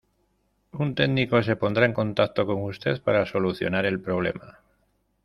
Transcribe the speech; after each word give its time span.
Un 0.83 0.89
técnico 0.99 1.35
se 1.43 1.55
pondrá 1.61 1.85
en 1.85 1.93
contacto 1.93 2.47
con 2.47 2.63
usted 2.63 2.99
para 3.03 3.27
solucionar 3.27 3.85
el 3.85 3.99
problema 4.01 4.57